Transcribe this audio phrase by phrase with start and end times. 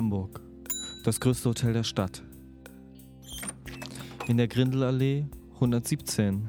[0.00, 0.40] Hamburg,
[1.04, 2.22] das größte Hotel der Stadt.
[4.28, 5.26] In der Grindelallee
[5.56, 6.48] 117.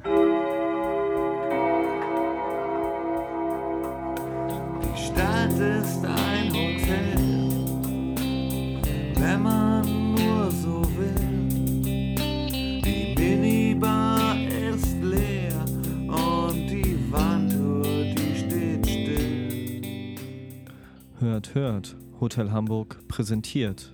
[22.21, 23.92] Hotel Hamburg präsentiert.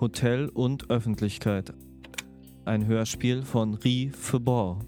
[0.00, 1.74] Hotel und Öffentlichkeit.
[2.64, 4.80] Ein Hörspiel von Rie Febor.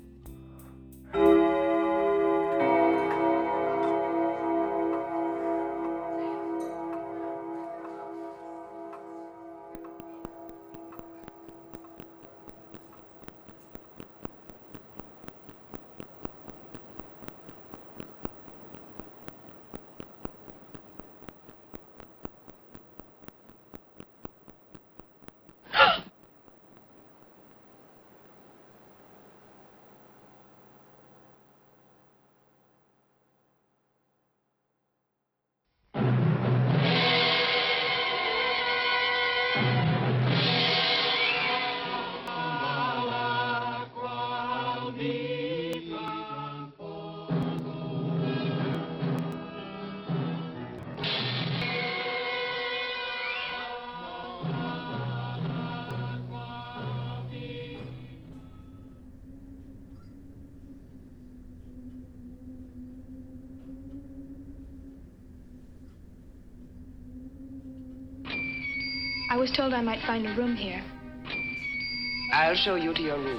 [69.30, 70.82] I was told I might find a room here.
[72.34, 73.38] I'll show you to your room.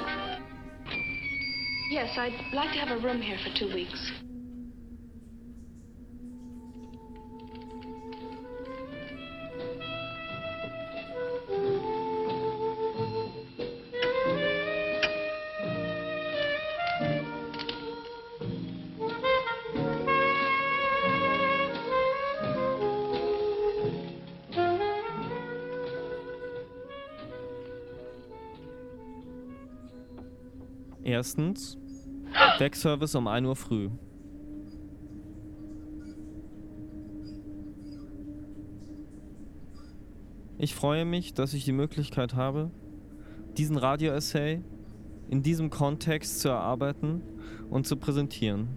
[1.89, 4.09] Yes, I'd like to have a room here for two weeks.
[31.21, 31.77] Erstens,
[32.57, 33.91] Wegservice um 1 Uhr früh.
[40.57, 42.71] Ich freue mich, dass ich die Möglichkeit habe,
[43.55, 44.63] diesen Radio-Essay
[45.29, 47.21] in diesem Kontext zu erarbeiten
[47.69, 48.69] und zu präsentieren.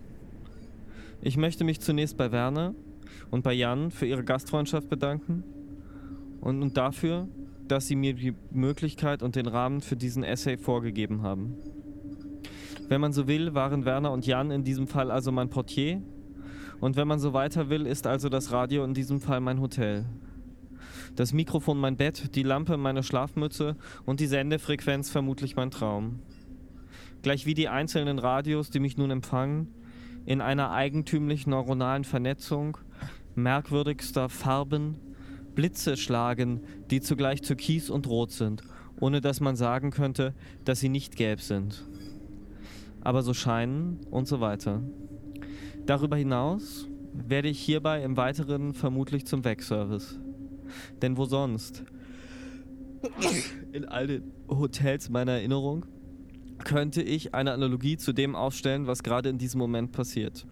[1.22, 2.74] Ich möchte mich zunächst bei Werner
[3.30, 5.44] und bei Jan für ihre Gastfreundschaft bedanken
[6.42, 7.26] und dafür,
[7.66, 11.56] dass sie mir die Möglichkeit und den Rahmen für diesen Essay vorgegeben haben.
[12.88, 16.02] Wenn man so will, waren Werner und Jan in diesem Fall also mein Portier.
[16.80, 20.04] Und wenn man so weiter will, ist also das Radio in diesem Fall mein Hotel.
[21.16, 26.20] Das Mikrofon mein Bett, die Lampe meine Schlafmütze und die Sendefrequenz vermutlich mein Traum.
[27.22, 29.68] Gleich wie die einzelnen Radios, die mich nun empfangen,
[30.26, 32.76] in einer eigentümlich neuronalen Vernetzung
[33.34, 34.96] merkwürdigster Farben,
[35.54, 38.62] Blitze schlagen, die zugleich türkis und rot sind,
[39.00, 40.34] ohne dass man sagen könnte,
[40.64, 41.84] dass sie nicht gelb sind
[43.04, 44.82] aber so scheinen und so weiter.
[45.86, 50.18] Darüber hinaus werde ich hierbei im Weiteren vermutlich zum Wegservice.
[51.02, 51.84] Denn wo sonst?
[53.72, 55.84] In all den Hotels meiner Erinnerung
[56.64, 60.46] könnte ich eine Analogie zu dem aufstellen, was gerade in diesem Moment passiert.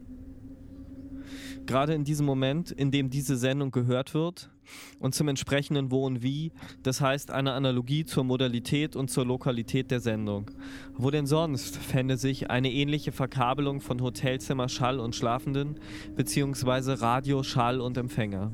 [1.67, 4.51] Gerade in diesem Moment, in dem diese Sendung gehört wird
[4.99, 6.53] und zum entsprechenden Wo und Wie,
[6.83, 10.51] das heißt eine Analogie zur Modalität und zur Lokalität der Sendung.
[10.95, 15.79] Wo denn sonst fände sich eine ähnliche Verkabelung von Hotelzimmer, Schall und Schlafenden
[16.17, 18.53] beziehungsweise Radio, Schall und Empfänger?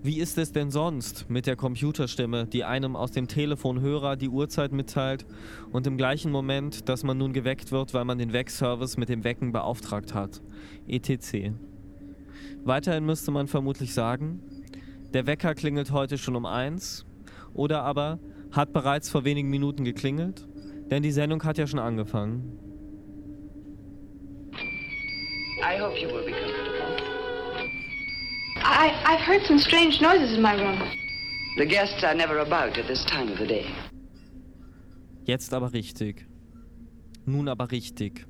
[0.00, 4.70] Wie ist es denn sonst mit der Computerstimme, die einem aus dem Telefonhörer die Uhrzeit
[4.70, 5.26] mitteilt
[5.72, 9.24] und im gleichen Moment, dass man nun geweckt wird, weil man den Weckservice mit dem
[9.24, 10.40] Wecken beauftragt hat?
[10.86, 11.50] etc.
[12.64, 14.40] Weiterhin müsste man vermutlich sagen,
[15.12, 17.04] der Wecker klingelt heute schon um eins
[17.52, 18.20] oder aber
[18.52, 20.46] hat bereits vor wenigen Minuten geklingelt,
[20.90, 22.56] denn die Sendung hat ja schon angefangen.
[25.60, 27.17] I hope you will be comfortable.
[28.64, 30.78] I, I've heard some strange noises in my room.
[31.56, 33.66] The guests are never about at this time of the day.
[35.24, 36.26] Jetzt aber richtig.
[37.26, 38.26] Nun aber richtig.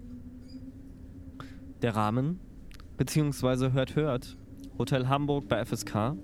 [1.82, 2.40] Der Rahmen,
[2.96, 4.36] beziehungsweise hört, hört,
[4.78, 6.16] Hotel Hamburg bei FSK,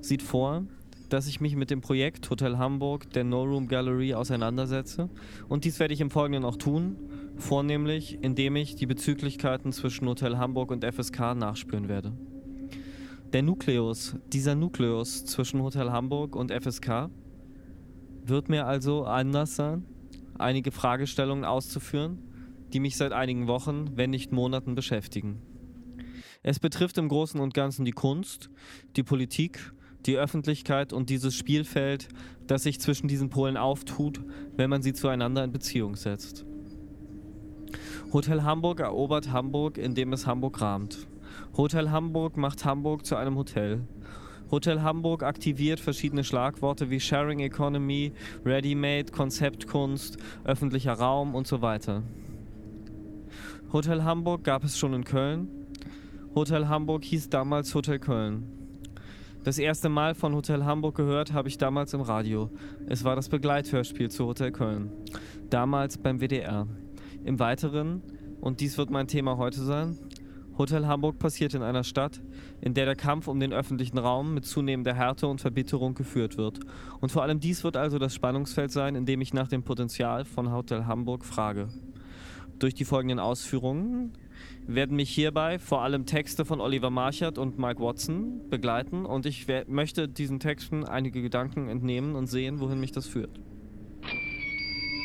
[0.00, 0.64] sieht vor,
[1.08, 5.08] dass ich mich mit dem Projekt Hotel Hamburg der No Room Gallery auseinandersetze.
[5.48, 6.96] Und dies werde ich im Folgenden auch tun,
[7.36, 12.12] vornehmlich indem ich die Bezüglichkeiten zwischen Hotel Hamburg und FSK nachspüren werde.
[13.34, 17.10] Der Nukleus, dieser Nukleus zwischen Hotel Hamburg und FSK
[18.24, 19.84] wird mir also anders sein,
[20.38, 22.22] einige Fragestellungen auszuführen,
[22.72, 25.42] die mich seit einigen Wochen, wenn nicht Monaten beschäftigen.
[26.42, 28.48] Es betrifft im Großen und Ganzen die Kunst,
[28.96, 29.74] die Politik,
[30.06, 32.08] die Öffentlichkeit und dieses Spielfeld,
[32.46, 34.22] das sich zwischen diesen Polen auftut,
[34.56, 36.46] wenn man sie zueinander in Beziehung setzt.
[38.10, 41.06] Hotel Hamburg erobert Hamburg, indem es Hamburg rahmt.
[41.58, 43.80] Hotel Hamburg macht Hamburg zu einem Hotel.
[44.48, 48.12] Hotel Hamburg aktiviert verschiedene Schlagworte wie Sharing Economy,
[48.44, 52.04] Ready-Made, Konzeptkunst, öffentlicher Raum und so weiter.
[53.72, 55.48] Hotel Hamburg gab es schon in Köln.
[56.32, 58.44] Hotel Hamburg hieß damals Hotel Köln.
[59.42, 62.50] Das erste Mal von Hotel Hamburg gehört habe ich damals im Radio.
[62.86, 64.92] Es war das Begleithörspiel zu Hotel Köln.
[65.50, 66.68] Damals beim WDR.
[67.24, 68.04] Im Weiteren,
[68.40, 69.98] und dies wird mein Thema heute sein,
[70.58, 72.20] Hotel Hamburg passiert in einer Stadt,
[72.60, 76.58] in der der Kampf um den öffentlichen Raum mit zunehmender Härte und Verbitterung geführt wird.
[77.00, 80.24] Und vor allem dies wird also das Spannungsfeld sein, in dem ich nach dem Potenzial
[80.24, 81.68] von Hotel Hamburg frage.
[82.58, 84.14] Durch die folgenden Ausführungen
[84.66, 89.46] werden mich hierbei vor allem Texte von Oliver Marchert und Mike Watson begleiten und ich
[89.68, 93.38] möchte diesen Texten einige Gedanken entnehmen und sehen, wohin mich das führt.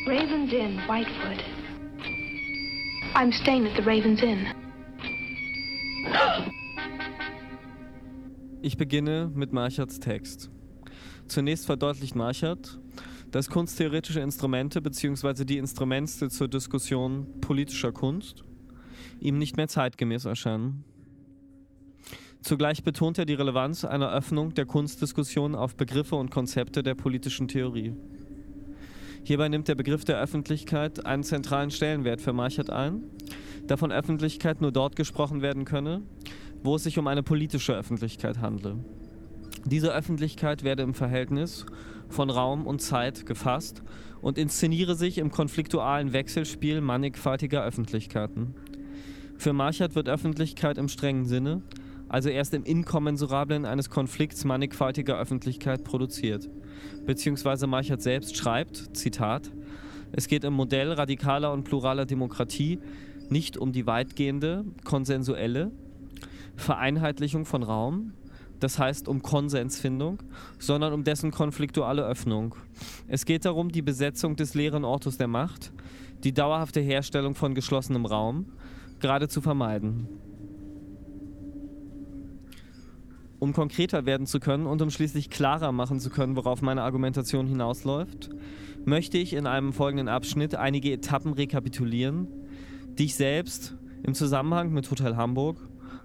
[0.06, 1.44] Raven's Inn, Whitefoot.
[3.14, 4.63] I'm staying at the Raven's Inn.
[8.64, 10.50] Ich beginne mit Marcherts Text.
[11.28, 12.80] Zunächst verdeutlicht Marchert,
[13.30, 15.44] dass kunsttheoretische Instrumente bzw.
[15.44, 18.42] die Instrumente zur Diskussion politischer Kunst
[19.20, 20.82] ihm nicht mehr zeitgemäß erscheinen.
[22.40, 27.48] Zugleich betont er die Relevanz einer Öffnung der Kunstdiskussion auf Begriffe und Konzepte der politischen
[27.48, 27.92] Theorie.
[29.24, 33.02] Hierbei nimmt der Begriff der Öffentlichkeit einen zentralen Stellenwert für Marchert ein,
[33.66, 36.00] da von Öffentlichkeit nur dort gesprochen werden könne,
[36.64, 38.78] wo es sich um eine politische Öffentlichkeit handle.
[39.64, 41.64] Diese Öffentlichkeit werde im Verhältnis
[42.08, 43.84] von Raum und Zeit gefasst
[44.20, 48.54] und inszeniere sich im konfliktualen Wechselspiel mannigfaltiger Öffentlichkeiten.
[49.38, 51.62] Für Marchert wird Öffentlichkeit im strengen Sinne,
[52.08, 56.48] also erst im Inkommensurablen eines Konflikts mannigfaltiger Öffentlichkeit produziert
[57.04, 59.50] beziehungsweise Marchert selbst schreibt, Zitat,
[60.12, 62.78] es geht im Modell radikaler und pluraler Demokratie
[63.28, 65.72] nicht um die weitgehende, konsensuelle
[66.56, 68.12] Vereinheitlichung von Raum,
[68.60, 70.22] das heißt um Konsensfindung,
[70.58, 72.54] sondern um dessen konfliktuale Öffnung.
[73.08, 75.72] Es geht darum, die Besetzung des leeren Ortes der Macht,
[76.22, 78.46] die dauerhafte Herstellung von geschlossenem Raum,
[79.00, 80.08] gerade zu vermeiden.
[83.38, 87.46] Um konkreter werden zu können und um schließlich klarer machen zu können, worauf meine Argumentation
[87.46, 88.30] hinausläuft,
[88.86, 92.26] möchte ich in einem folgenden Abschnitt einige Etappen rekapitulieren,
[92.96, 95.58] die ich selbst im Zusammenhang mit Hotel Hamburg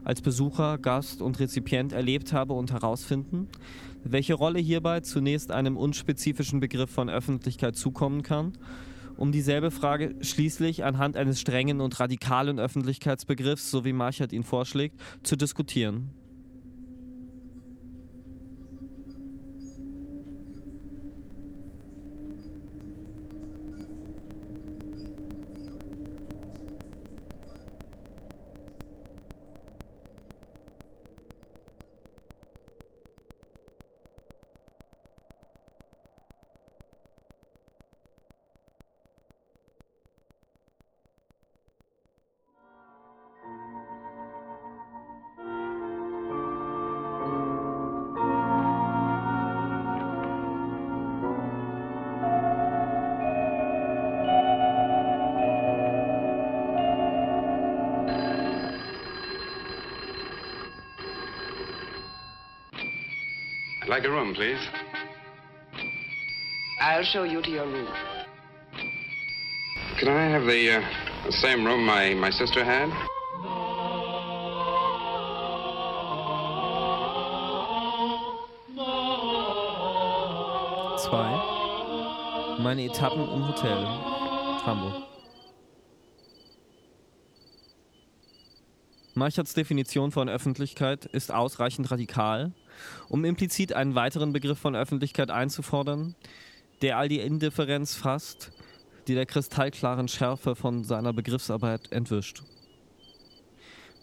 [0.04, 3.48] als Besucher, Gast und Rezipient erlebt habe und herausfinden,
[4.04, 8.54] welche Rolle hierbei zunächst einem unspezifischen Begriff von Öffentlichkeit zukommen kann,
[9.18, 15.00] um dieselbe Frage schließlich anhand eines strengen und radikalen Öffentlichkeitsbegriffs, so wie Marchert ihn vorschlägt,
[15.24, 16.12] zu diskutieren.
[63.90, 64.60] Like a room, please.
[66.80, 67.88] I'll show you to your room.
[70.00, 70.82] Can I have the, uh,
[71.26, 72.90] the same room my, my sister had?
[81.00, 82.60] Zwei.
[82.62, 83.86] Meine Etappen im Hotel.
[84.66, 85.04] Hamburg.
[89.16, 92.54] Marcherts Definition von Öffentlichkeit ist ausreichend radikal,
[93.10, 96.16] um implizit einen weiteren Begriff von Öffentlichkeit einzufordern,
[96.82, 98.52] der all die Indifferenz fasst,
[99.08, 102.44] die der kristallklaren Schärfe von seiner Begriffsarbeit entwischt.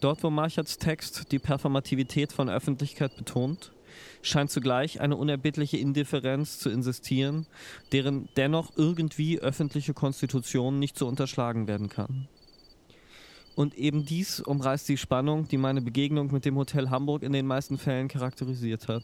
[0.01, 3.73] Dort, wo Marcherts Text die Performativität von Öffentlichkeit betont,
[4.21, 7.47] scheint zugleich eine unerbittliche Indifferenz zu insistieren,
[7.93, 12.29] deren dennoch irgendwie öffentliche Konstitution nicht zu unterschlagen werden kann.
[13.57, 17.47] Und eben dies umreißt die Spannung, die meine Begegnung mit dem Hotel Hamburg in den
[17.47, 19.03] meisten Fällen charakterisiert hat.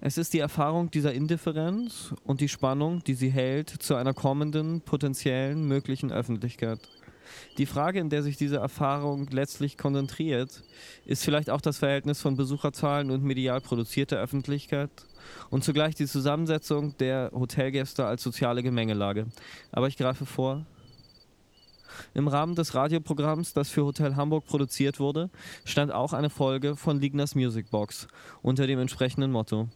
[0.00, 4.80] Es ist die Erfahrung dieser Indifferenz und die Spannung, die sie hält, zu einer kommenden,
[4.80, 6.78] potenziellen, möglichen Öffentlichkeit.
[7.58, 10.62] Die Frage, in der sich diese Erfahrung letztlich konzentriert,
[11.04, 14.90] ist vielleicht auch das Verhältnis von Besucherzahlen und medial produzierter Öffentlichkeit
[15.50, 19.26] und zugleich die Zusammensetzung der Hotelgäste als soziale Gemengelage.
[19.72, 20.64] Aber ich greife vor.
[22.14, 25.30] Im Rahmen des Radioprogramms, das für Hotel Hamburg produziert wurde,
[25.64, 28.08] stand auch eine Folge von Ligners Music Box
[28.42, 29.68] unter dem entsprechenden Motto.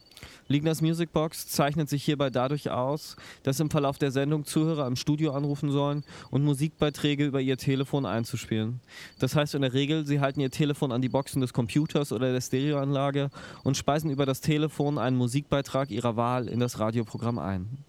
[0.49, 4.97] Ligners Music Box zeichnet sich hierbei dadurch aus, dass im Verlauf der Sendung Zuhörer im
[4.97, 8.81] Studio anrufen sollen und Musikbeiträge über ihr Telefon einzuspielen.
[9.19, 12.33] Das heißt in der Regel, sie halten ihr Telefon an die Boxen des Computers oder
[12.33, 13.31] der Stereoanlage
[13.62, 17.85] und speisen über das Telefon einen Musikbeitrag ihrer Wahl in das Radioprogramm ein.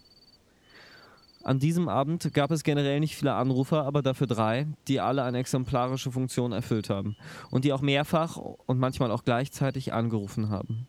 [1.43, 5.39] An diesem Abend gab es generell nicht viele Anrufer, aber dafür drei, die alle eine
[5.39, 7.15] exemplarische Funktion erfüllt haben
[7.50, 10.88] und die auch mehrfach und manchmal auch gleichzeitig angerufen haben.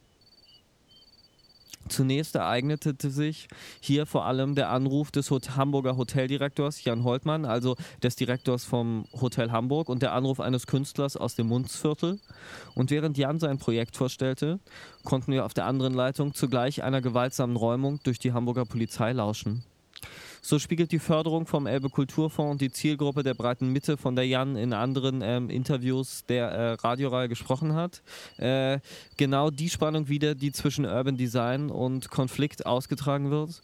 [1.89, 3.49] Zunächst ereignete sich
[3.81, 9.51] hier vor allem der Anruf des Hamburger Hoteldirektors Jan Holtmann, also des Direktors vom Hotel
[9.51, 12.21] Hamburg, und der Anruf eines Künstlers aus dem Mundsviertel.
[12.75, 14.61] Und während Jan sein Projekt vorstellte,
[15.03, 19.65] konnten wir auf der anderen Leitung zugleich einer gewaltsamen Räumung durch die Hamburger Polizei lauschen.
[20.45, 24.57] So spiegelt die Förderung vom Elbe Kulturfonds die Zielgruppe der breiten Mitte, von der Jan
[24.57, 28.03] in anderen ähm, Interviews der äh, Radioreihe gesprochen hat,
[28.39, 28.81] äh,
[29.17, 33.63] genau die Spannung wieder, die zwischen Urban Design und Konflikt ausgetragen wird.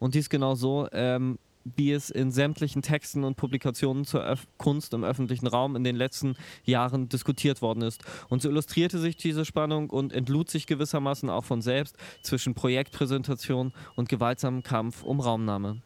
[0.00, 1.38] Und dies genau so, ähm,
[1.76, 5.94] wie es in sämtlichen Texten und Publikationen zur Öf Kunst im öffentlichen Raum in den
[5.94, 8.02] letzten Jahren diskutiert worden ist.
[8.28, 13.72] Und so illustrierte sich diese Spannung und entlud sich gewissermaßen auch von selbst zwischen Projektpräsentation
[13.94, 15.82] und gewaltsamem Kampf um Raumnahme.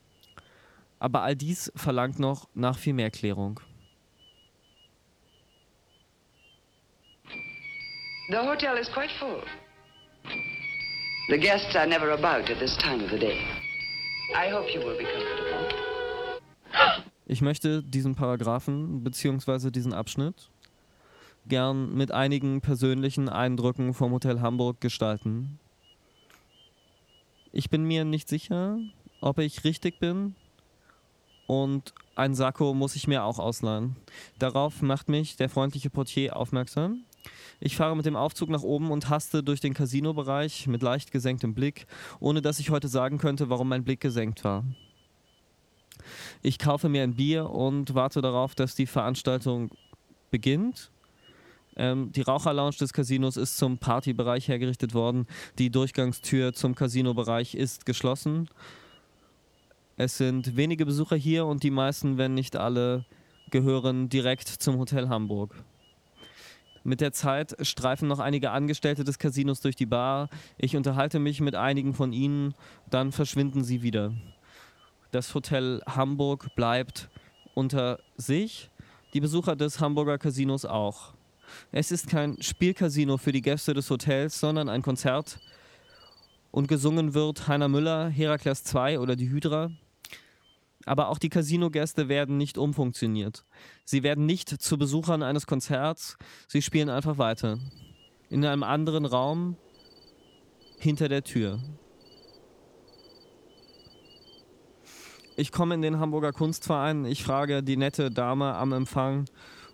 [1.00, 3.59] Aber all dies verlangt noch nach viel mehr Klärung.
[8.28, 9.42] The hotel is quite full.
[11.28, 13.38] The guests are never about at this time of the day.
[14.37, 15.80] I hope you will be comfortable.
[17.26, 19.71] Ich möchte diesen Paragraphen bzw.
[19.71, 20.50] diesen Abschnitt
[21.47, 25.59] gern mit einigen persönlichen Eindrücken vom Hotel Hamburg gestalten.
[27.52, 28.78] Ich bin mir nicht sicher,
[29.21, 30.35] ob ich richtig bin,
[31.50, 33.97] und ein Sakko muss ich mir auch ausleihen.
[34.38, 37.02] Darauf macht mich der freundliche Portier aufmerksam.
[37.59, 41.52] Ich fahre mit dem Aufzug nach oben und haste durch den Casino-Bereich mit leicht gesenktem
[41.52, 41.88] Blick,
[42.21, 44.62] ohne dass ich heute sagen könnte, warum mein Blick gesenkt war.
[46.40, 49.73] Ich kaufe mir ein Bier und warte darauf, dass die Veranstaltung
[50.30, 50.92] beginnt.
[51.75, 55.26] Ähm, die Raucherlounge des Casinos ist zum Partybereich hergerichtet worden.
[55.59, 58.49] Die Durchgangstür zum Casino-Bereich ist geschlossen.
[60.02, 63.04] Es sind wenige Besucher hier und die meisten, wenn nicht alle,
[63.50, 65.54] gehören direkt zum Hotel Hamburg.
[66.85, 70.30] Mit der Zeit streifen noch einige Angestellte des Casinos durch die Bar.
[70.57, 72.54] Ich unterhalte mich mit einigen von ihnen,
[72.88, 74.14] dann verschwinden sie wieder.
[75.11, 77.11] Das Hotel Hamburg bleibt
[77.52, 78.71] unter sich,
[79.12, 81.12] die Besucher des Hamburger Casinos auch.
[81.73, 85.38] Es ist kein Spielcasino für die Gäste des Hotels, sondern ein Konzert.
[86.52, 89.71] Und gesungen wird Heiner Müller, Herakles 2 oder die Hydra.
[90.87, 93.45] Aber auch die Casino-Gäste werden nicht umfunktioniert.
[93.85, 96.17] Sie werden nicht zu Besuchern eines Konzerts,
[96.49, 97.59] sie spielen einfach weiter.
[98.29, 99.57] In einem anderen Raum
[100.79, 101.61] hinter der Tür.
[105.37, 109.27] Ich komme in den Hamburger Kunstverein, ich frage die nette Dame am Empfang,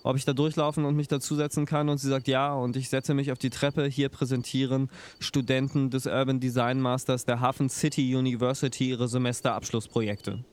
[0.07, 1.89] ob ich da durchlaufen und mich dazusetzen kann.
[1.89, 2.55] Und sie sagt ja.
[2.55, 3.87] Und ich setze mich auf die Treppe.
[3.87, 10.45] Hier präsentieren Studenten des Urban Design Masters der Hafen City University ihre Semesterabschlussprojekte.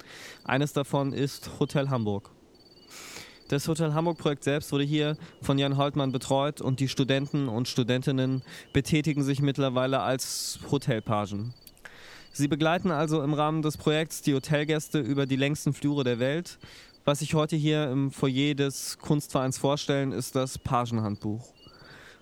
[0.44, 2.32] Eines davon ist Hotel Hamburg.
[3.50, 8.42] Das Hotel Hamburg-Projekt selbst wurde hier von Jan Holtmann betreut und die Studenten und Studentinnen
[8.72, 11.54] betätigen sich mittlerweile als Hotelpagen.
[12.32, 16.58] Sie begleiten also im Rahmen des Projekts die Hotelgäste über die längsten Flure der Welt,
[17.06, 21.54] was ich heute hier im Foyer des Kunstvereins vorstellen, ist das Pagenhandbuch.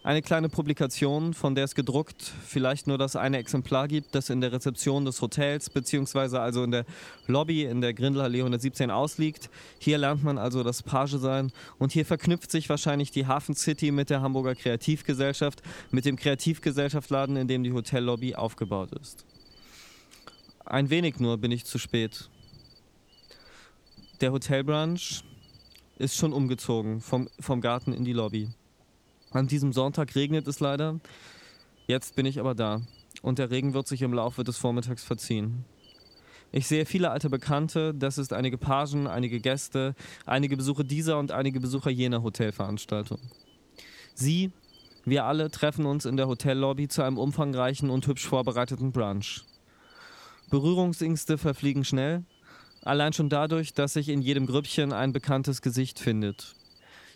[0.03, 4.41] Eine kleine Publikation, von der es gedruckt vielleicht nur das eine Exemplar gibt, das in
[4.41, 6.85] der Rezeption des Hotels beziehungsweise also in der
[7.27, 9.51] Lobby in der Grindelallee 117 ausliegt.
[9.77, 13.91] Hier lernt man also das Page sein und hier verknüpft sich wahrscheinlich die Hafen City
[13.91, 15.61] mit der Hamburger Kreativgesellschaft,
[15.91, 19.23] mit dem Kreativgesellschaftladen, in dem die Hotellobby aufgebaut ist.
[20.65, 22.27] Ein wenig nur bin ich zu spät.
[24.21, 25.23] Der Hotelbrunch
[25.97, 28.49] ist schon umgezogen vom, vom Garten in die Lobby.
[29.31, 30.99] An diesem Sonntag regnet es leider.
[31.87, 32.81] Jetzt bin ich aber da.
[33.23, 35.65] Und der Regen wird sich im Laufe des Vormittags verziehen.
[36.51, 39.95] Ich sehe viele alte Bekannte, das ist einige Pagen, einige Gäste,
[40.27, 43.17] einige Besucher dieser und einige Besucher jener Hotelveranstaltung.
[44.13, 44.51] Sie,
[45.03, 49.45] wir alle treffen uns in der Hotellobby zu einem umfangreichen und hübsch vorbereiteten Brunch.
[50.51, 52.23] Berührungsängste verfliegen schnell,
[52.83, 56.55] allein schon dadurch, dass sich in jedem Grüppchen ein bekanntes Gesicht findet.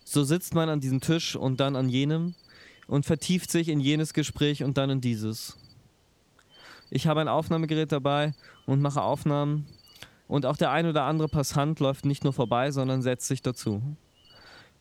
[0.04, 2.36] So sitzt man an diesem Tisch und dann an jenem
[2.88, 5.58] und vertieft sich in jenes Gespräch und dann in dieses.
[6.92, 8.34] Ich habe ein Aufnahmegerät dabei
[8.66, 9.66] und mache Aufnahmen
[10.28, 13.82] und auch der ein oder andere Passant läuft nicht nur vorbei, sondern setzt sich dazu.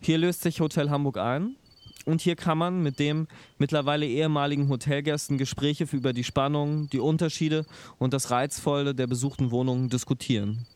[0.00, 1.56] Hier löst sich Hotel Hamburg ein
[2.04, 3.26] und hier kann man mit dem
[3.56, 7.64] mittlerweile ehemaligen Hotelgästen Gespräche über die Spannungen, die Unterschiede
[7.98, 10.66] und das Reizvolle der besuchten Wohnungen diskutieren.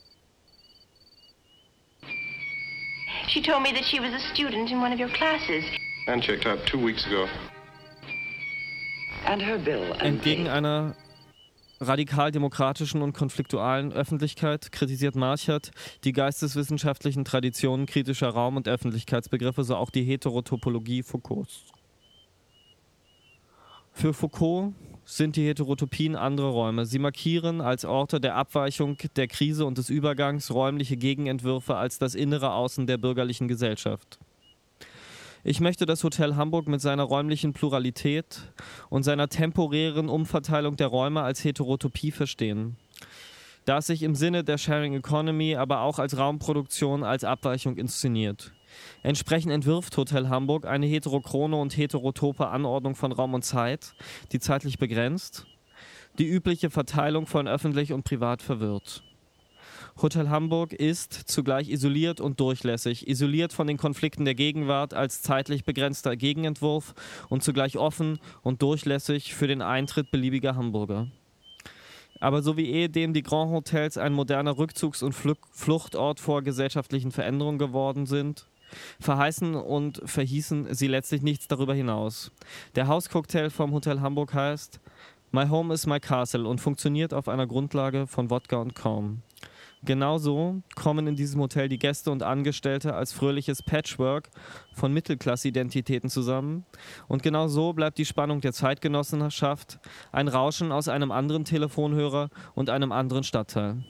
[3.29, 5.63] She told me that she was a student in one of your classes.
[6.07, 7.27] And checked out two weeks ago.
[9.27, 9.95] And her bill.
[10.01, 10.97] Entgegen einer
[11.81, 15.73] radikal-demokratischen und konfliktualen Öffentlichkeit kritisiert Marchert
[16.05, 21.67] die geisteswissenschaftlichen Traditionen kritischer Raum- und Öffentlichkeitsbegriffe, so auch die Heterotopologie Foucaults.
[23.93, 24.73] Für Foucault
[25.11, 26.85] sind die Heterotopien andere Räume.
[26.85, 32.15] Sie markieren als Orte der Abweichung, der Krise und des Übergangs räumliche Gegenentwürfe als das
[32.15, 34.19] innere Außen der bürgerlichen Gesellschaft.
[35.45, 38.53] Ich möchte das Hotel Hamburg mit seiner räumlichen Pluralität
[38.91, 42.77] und seiner temporären Umverteilung der Räume als Heterotopie verstehen.
[43.65, 48.53] Da es sich im Sinne der Sharing Economy aber auch als Raumproduktion als Abweichung inszeniert.
[49.03, 53.95] Entsprechend entwirft Hotel Hamburg eine heterochrone und heterotope Anordnung von Raum und Zeit,
[54.33, 55.47] die zeitlich begrenzt,
[56.19, 59.03] die übliche Verteilung von öffentlich und privat verwirrt.
[60.01, 65.65] Hotel Hamburg ist zugleich isoliert und durchlässig, isoliert von den Konflikten der Gegenwart als zeitlich
[65.65, 66.95] begrenzter Gegenentwurf
[67.29, 71.09] und zugleich offen und durchlässig für den Eintritt beliebiger Hamburger.
[72.21, 77.59] Aber so wie ehedem die Grand Hotels ein moderner Rückzugs- und Fluchtort vor gesellschaftlichen Veränderungen
[77.59, 78.47] geworden sind,
[79.01, 82.31] verheißen und verhießen sie letztlich nichts darüber hinaus.
[82.75, 84.81] Der Hauscocktail vom Hotel Hamburg heißt
[85.31, 89.23] My Home is My Castle und funktioniert auf einer Grundlage von Wodka und Kaum.
[89.85, 94.29] Genauso kommen in diesem Hotel die Gäste und Angestellte als fröhliches Patchwork
[94.73, 96.65] von Mittelklassidentitäten zusammen.
[97.07, 99.79] Und genau so bleibt die Spannung der Zeitgenossenschaft
[100.11, 103.85] ein Rauschen aus einem anderen Telefonhörer und einem anderen Stadtteil.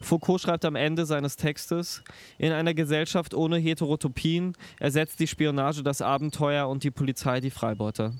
[0.00, 2.02] Foucault schreibt am Ende seines Textes,
[2.38, 8.12] in einer Gesellschaft ohne Heterotopien ersetzt die Spionage das Abenteuer und die Polizei die Freibeuter.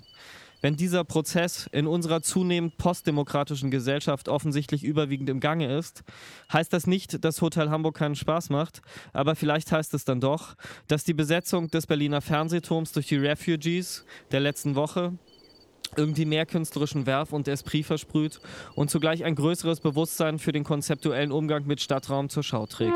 [0.63, 6.03] Wenn dieser Prozess in unserer zunehmend postdemokratischen Gesellschaft offensichtlich überwiegend im Gange ist,
[6.53, 8.81] heißt das nicht, dass Hotel Hamburg keinen Spaß macht,
[9.13, 10.57] aber vielleicht heißt es dann doch,
[10.89, 15.13] dass die Besetzung des Berliner Fernsehturms durch die Refugees der letzten Woche
[15.97, 18.41] irgendwie mehr künstlerischen Werf und Esprit versprüht
[18.75, 22.95] und zugleich ein größeres Bewusstsein für den konzeptuellen Umgang mit Stadtraum zur Schau trägt.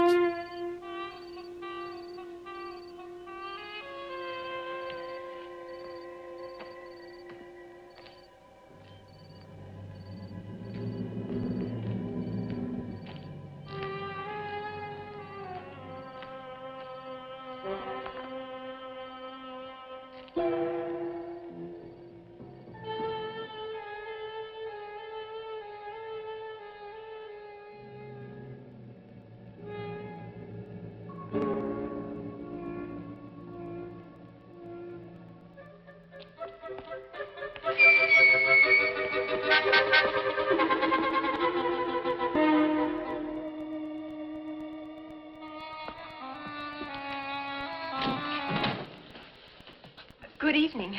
[50.80, 50.98] Evening.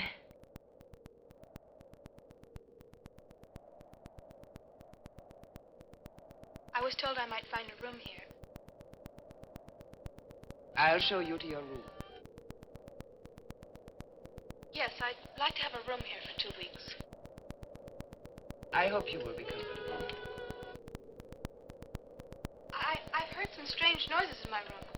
[6.75, 8.21] I was told I might find a room here.
[10.77, 11.81] I'll show you to your room.
[14.71, 16.95] Yes, I'd like to have a room here for two weeks.
[18.73, 20.15] I hope you will be comfortable.
[22.71, 24.90] I, I've heard some strange noises in my room.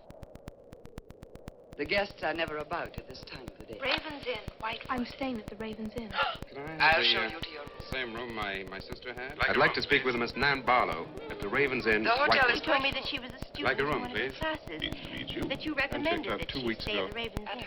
[1.76, 3.80] The guests are never about at this time of the day.
[3.82, 4.86] Raven's Inn, Whitewood.
[4.90, 6.08] I'm staying at the Raven's Inn.
[6.54, 7.70] Can I I'll the, show uh, you to your room.
[7.90, 9.34] Same room my, my sister had?
[9.48, 12.04] I'd like to speak with Miss Nan Barlow at the Raven's Inn.
[12.04, 14.00] The hotel She is told me that she was a student Like a in room,
[14.02, 14.22] one of please.
[14.22, 14.78] your classes.
[14.78, 15.42] Pleased to meet you.
[15.48, 17.06] That you And recommended that two she weeks stay ago.
[17.06, 17.66] at the Raven's And Inn.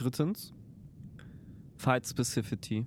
[0.00, 0.54] Drittens,
[1.76, 2.86] Fight Specificity.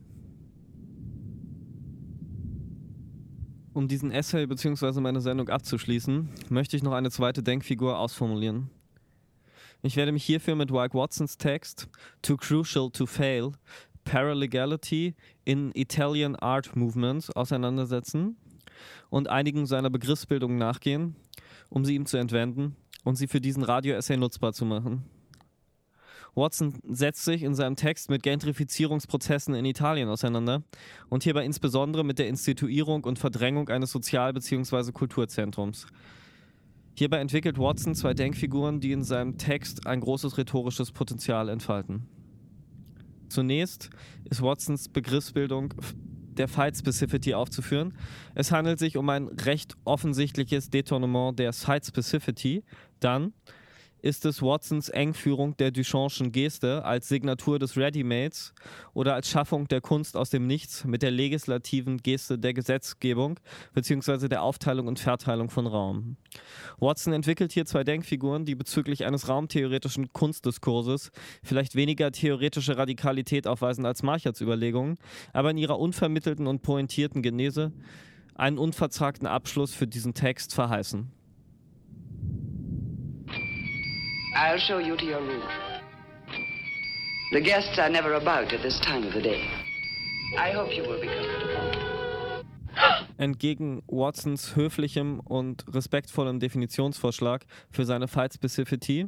[3.72, 5.00] Um diesen Essay bzw.
[5.00, 8.72] meine Sendung abzuschließen, möchte ich noch eine zweite Denkfigur ausformulieren.
[9.84, 11.88] Ich werde mich hierfür mit Wyke Watsons Text
[12.24, 13.52] Too Crucial to Fail
[14.06, 15.14] Paralegality
[15.46, 18.38] in Italian Art Movements auseinandersetzen
[19.12, 21.16] und einigen seiner Begriffsbildungen nachgehen,
[21.70, 25.04] um sie ihm zu entwenden und sie für diesen Radio-Essay nutzbar zu machen.
[26.36, 30.64] Watson setzt sich in seinem Text mit Gentrifizierungsprozessen in Italien auseinander
[31.10, 34.92] und hierbei insbesondere mit der Instituierung und Verdrängung eines Sozial- bzw.
[34.92, 35.86] Kulturzentrums.
[36.96, 42.08] Hierbei entwickelt Watson zwei Denkfiguren, die in seinem Text ein großes rhetorisches Potenzial entfalten.
[43.30, 43.90] Zunächst
[44.30, 45.74] ist Watsons Begriffsbildung
[46.38, 47.96] der Fight Specificity aufzuführen.
[48.36, 52.64] Es handelt sich um ein recht offensichtliches Detournement der Site Specificity.
[53.00, 53.34] Dann
[54.04, 58.54] ist es Watsons Engführung der Duchampschen Geste als Signatur des Readymates
[58.94, 63.40] oder als Schaffung der Kunst aus dem Nichts mit der legislativen Geste der Gesetzgebung
[63.74, 64.28] bzw.
[64.28, 66.18] der Aufteilung und Verteilung von Raum.
[66.80, 71.12] Watson entwickelt hier zwei Denkfiguren, die bezüglich eines raumtheoretischen Kunstdiskurses
[71.42, 74.98] vielleicht weniger theoretische Radikalität aufweisen als Marchards Überlegungen,
[75.32, 77.72] aber in ihrer unvermittelten und pointierten Genese
[78.36, 81.10] einen unverzagten Abschluss für diesen Text verheißen.
[84.36, 85.44] I'll show you to your room.
[87.34, 89.48] The guests are never about at this time of the day.
[90.40, 92.44] I hope you will be comfortable.
[93.18, 99.08] Entgegen Watsons höflichem und respektvollem Definitionsvorschlag für seine Fight Specificity,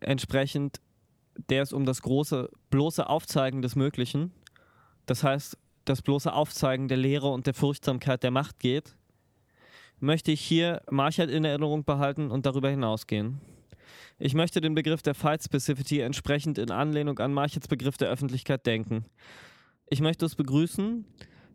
[0.00, 0.82] entsprechend
[1.48, 4.32] der es um das große, bloße Aufzeigen des Möglichen,
[5.06, 8.94] das heißt das bloße Aufzeigen der Lehre und der Furchtsamkeit der Macht geht,
[10.00, 13.40] möchte ich hier Marchard in Erinnerung behalten und darüber hinausgehen.
[14.18, 18.66] Ich möchte den Begriff der Fight Specificity entsprechend in Anlehnung an Marchets Begriff der Öffentlichkeit
[18.66, 19.04] denken.
[19.90, 21.04] Ich möchte es begrüßen,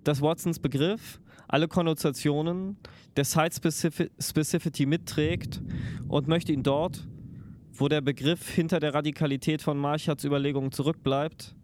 [0.04, 2.78] dass Watsons Begriff alle Konnotationen
[3.16, 3.56] der Site
[4.20, 5.62] Specificity mitträgt
[6.08, 7.08] und möchte ihn dort,
[7.74, 11.56] wo der Begriff hinter der Radikalität von Marchards Überlegungen zurückbleibt,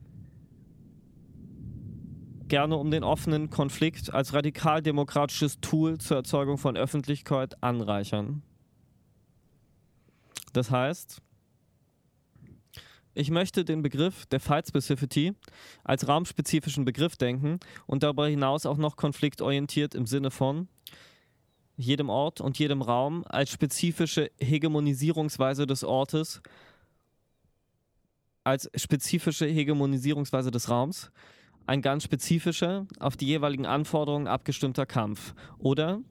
[2.47, 8.41] gerne um den offenen Konflikt als radikaldemokratisches Tool zur Erzeugung von Öffentlichkeit anreichern.
[10.51, 11.21] Das heißt,
[13.15, 15.33] ich möchte den Begriff der Fight Specificity
[15.83, 20.67] als raumspezifischen Begriff denken und darüber hinaus auch noch konfliktorientiert im Sinne von
[21.75, 26.41] jedem Ort und jedem Raum als spezifische Hegemonisierungsweise des Ortes,
[28.43, 31.12] als spezifische Hegemonisierungsweise des Raums,
[31.65, 35.33] ein ganz spezifischer, auf die jeweiligen Anforderungen abgestimmter Kampf.
[35.57, 36.01] Oder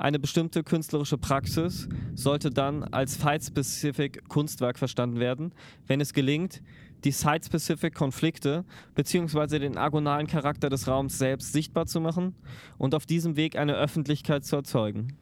[0.00, 5.52] eine bestimmte künstlerische Praxis sollte dann als Fight-Specific Kunstwerk verstanden werden,
[5.86, 6.62] wenn es gelingt,
[7.04, 9.58] die Site-Specific Konflikte bzw.
[9.58, 12.34] den agonalen Charakter des Raums selbst sichtbar zu machen
[12.78, 15.18] und auf diesem Weg eine Öffentlichkeit zu erzeugen.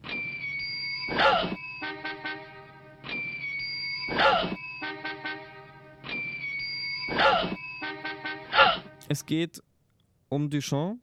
[9.09, 9.61] Es geht
[10.29, 11.01] um Duchamp.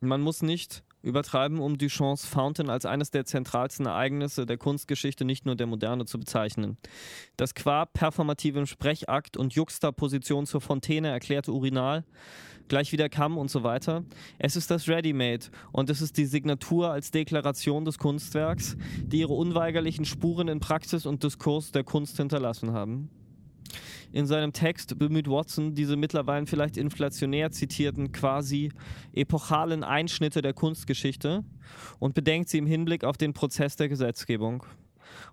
[0.00, 5.46] Man muss nicht übertreiben, um Duchamps Fountain als eines der zentralsten Ereignisse der Kunstgeschichte nicht
[5.46, 6.78] nur der Moderne zu bezeichnen.
[7.36, 12.04] Das qua performativem Sprechakt und Juxtaposition zur Fontäne erklärte Urinal,
[12.68, 14.04] gleich wie der Kamm und so weiter.
[14.38, 19.34] Es ist das Ready-Made und es ist die Signatur als Deklaration des Kunstwerks, die ihre
[19.34, 23.10] unweigerlichen Spuren in Praxis und Diskurs der Kunst hinterlassen haben.
[24.14, 28.70] In seinem Text bemüht Watson diese mittlerweile vielleicht inflationär zitierten quasi
[29.12, 31.42] epochalen Einschnitte der Kunstgeschichte
[31.98, 34.64] und bedenkt sie im Hinblick auf den Prozess der Gesetzgebung.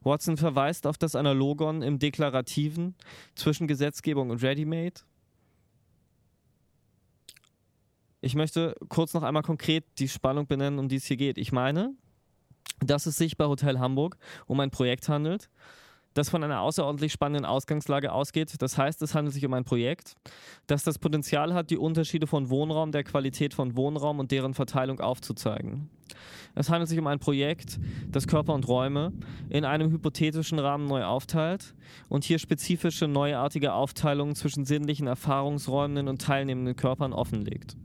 [0.01, 2.95] Watson verweist auf das Analogon im Deklarativen
[3.35, 5.01] zwischen Gesetzgebung und Ready-Made.
[8.19, 11.37] Ich möchte kurz noch einmal konkret die Spannung benennen, um die es hier geht.
[11.37, 11.93] Ich meine,
[12.79, 14.17] dass es sich bei Hotel Hamburg
[14.47, 15.51] um ein Projekt handelt,
[16.13, 18.53] das von einer außerordentlich spannenden Ausgangslage ausgeht.
[18.59, 20.15] Das heißt, es handelt sich um ein Projekt,
[20.67, 24.99] das das Potenzial hat, die Unterschiede von Wohnraum, der Qualität von Wohnraum und deren Verteilung
[24.99, 25.89] aufzuzeigen.
[26.53, 29.13] Es handelt sich um ein Projekt, das Körper und Räume
[29.49, 31.73] in einem hypothetischen Rahmen neu aufteilt
[32.09, 37.77] und hier spezifische neuartige Aufteilungen zwischen sinnlichen Erfahrungsräumen und teilnehmenden Körpern offenlegt.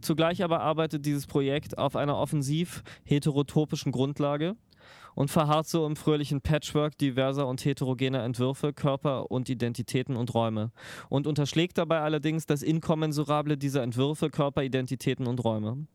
[0.00, 4.56] Zugleich aber arbeitet dieses Projekt auf einer offensiv heterotopischen Grundlage,
[5.14, 10.72] und verharrt so im fröhlichen Patchwork diverser und heterogener Entwürfe, Körper und Identitäten und Räume
[11.08, 15.86] und unterschlägt dabei allerdings das Inkommensurable dieser Entwürfe, Körper, Identitäten und Räume.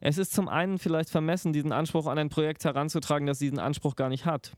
[0.00, 3.96] Es ist zum einen vielleicht vermessen, diesen Anspruch an ein Projekt heranzutragen, das diesen Anspruch
[3.96, 4.52] gar nicht hat.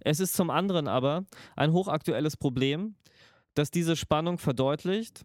[0.00, 1.24] Es ist zum anderen aber
[1.56, 2.96] ein hochaktuelles Problem,
[3.54, 5.24] dass diese Spannung verdeutlicht,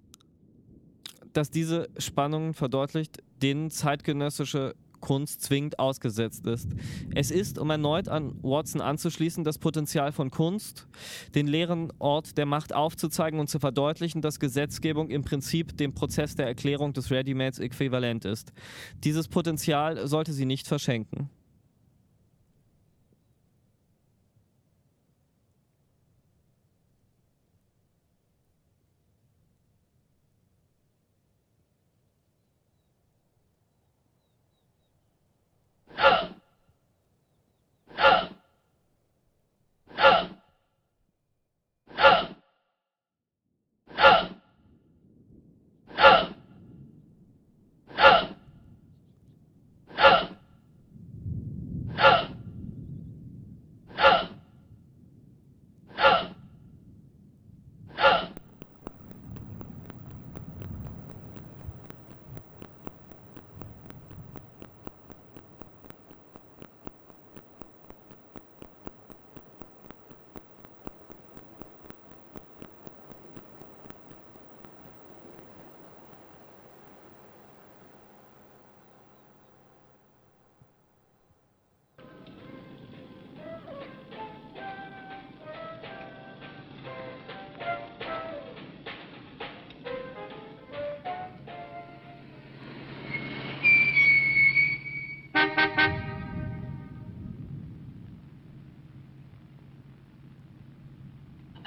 [1.33, 6.69] dass diese Spannung verdeutlicht, denen zeitgenössische Kunst zwingend ausgesetzt ist.
[7.13, 10.87] Es ist, um erneut an Watson anzuschließen, das Potenzial von Kunst,
[11.35, 16.35] den leeren Ort der Macht aufzuzeigen und zu verdeutlichen, dass Gesetzgebung im Prinzip dem Prozess
[16.35, 18.53] der Erklärung des Readymates äquivalent ist.
[19.03, 21.29] Dieses Potenzial sollte sie nicht verschenken.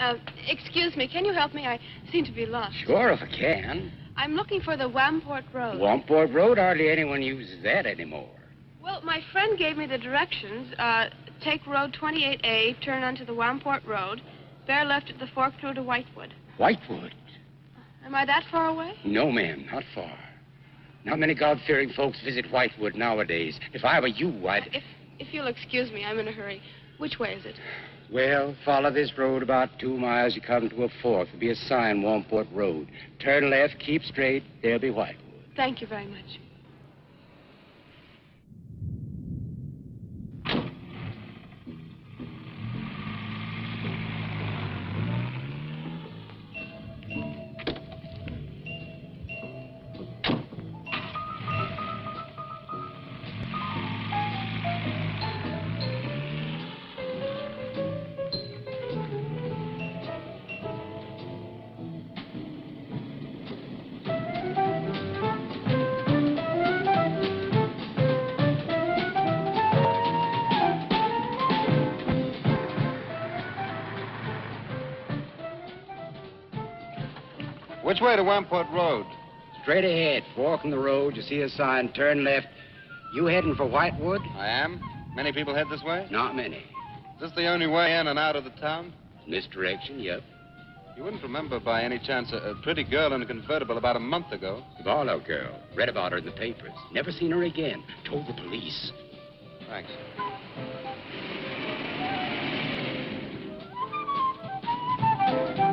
[0.00, 0.14] Uh,
[0.48, 1.66] excuse me, can you help me?
[1.66, 1.78] I
[2.10, 2.74] seem to be lost.
[2.86, 3.92] Sure, if I can.
[4.16, 5.78] I'm looking for the Wamport Road.
[5.78, 8.30] Wamport Road, hardly anyone uses that anymore.
[8.82, 10.72] Well, my friend gave me the directions.
[10.78, 11.10] Uh,
[11.42, 14.22] take Road 28A, turn onto the Wamport Road,
[14.66, 16.32] bear left at the fork through to Whitewood.
[16.56, 17.14] Whitewood?
[18.04, 18.94] Am I that far away?
[19.04, 20.18] No, ma'am, not far.
[21.04, 23.58] Not many God-fearing folks visit Whitewood nowadays.
[23.72, 24.68] If I were you, I'd...
[24.72, 24.84] If,
[25.18, 26.60] if you'll excuse me, I'm in a hurry.
[26.98, 27.54] Which way is it?
[28.12, 30.34] Well, follow this road about two miles.
[30.34, 31.28] You come to a fork.
[31.28, 32.88] There'll be a sign, Wamport Road.
[33.18, 34.42] Turn left, keep straight.
[34.62, 35.24] There'll be Whitewood.
[35.56, 36.38] Thank you very much.
[78.00, 79.04] Which way to Wamport Road?
[79.60, 81.16] Straight ahead, fork in the road.
[81.16, 82.46] You see a sign, turn left.
[83.14, 84.22] You heading for Whitewood?
[84.38, 84.80] I am.
[85.14, 86.08] Many people head this way?
[86.10, 86.56] Not many.
[86.56, 88.94] Is this the only way in and out of the town?
[89.26, 90.22] In this direction, yep.
[90.96, 94.00] You wouldn't remember by any chance a, a pretty girl in a convertible about a
[94.00, 94.62] month ago?
[94.82, 95.60] Barlow girl.
[95.76, 96.72] Read about her in the papers.
[96.94, 97.84] Never seen her again.
[98.08, 98.92] Told the police.
[99.68, 99.90] Thanks.
[105.62, 105.69] I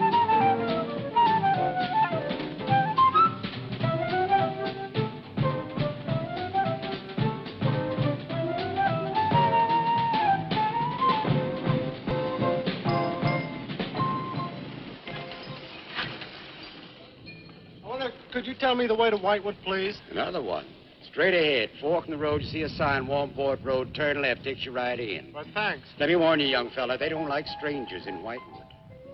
[18.47, 19.99] you tell me the way to Whitewood, please?
[20.09, 20.65] Another one.
[21.11, 22.41] Straight ahead, fork in the road.
[22.41, 23.93] You see a sign, Wamport Road.
[23.93, 25.31] Turn left, takes you right in.
[25.33, 25.87] Well, thanks.
[25.99, 28.63] Let me warn you, young fella, they don't like strangers in Whitewood.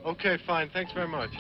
[0.06, 0.70] Okay, fine.
[0.74, 1.32] Thanks very much.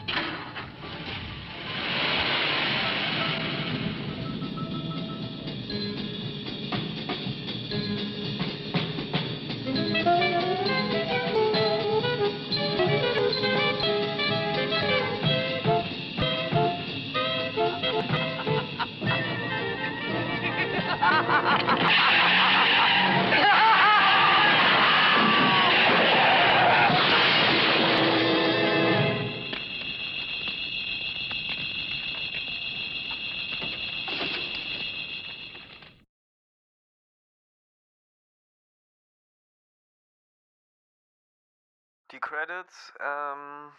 [42.14, 43.76] Die Credits, ähm,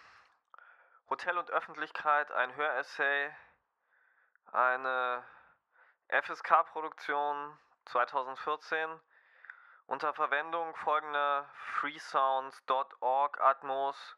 [1.08, 3.32] Hotel und Öffentlichkeit, ein Höressay,
[4.50, 5.24] eine
[6.08, 9.00] FSK-Produktion 2014
[9.86, 14.16] unter Verwendung folgender freesounds.org Atmos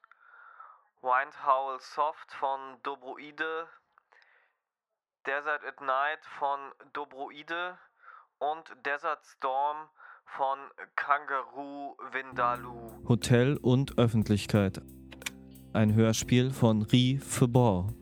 [1.03, 3.69] Wind Howl Soft von Dobroide,
[5.27, 7.79] Desert at Night von Dobroide
[8.39, 9.91] und Desert Storm
[10.25, 12.86] von Kangaroo Vindaloo.
[13.09, 14.83] Hotel und Öffentlichkeit.
[15.73, 17.95] Ein Hörspiel von Rie Febor.